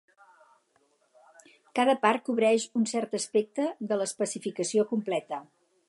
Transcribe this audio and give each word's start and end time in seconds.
Cada 1.79 1.95
part 2.05 2.25
cobreix 2.31 2.65
un 2.81 2.89
cert 2.95 3.15
aspecte 3.21 3.71
de 3.93 4.01
l'especificació 4.03 4.93
completa. 4.95 5.45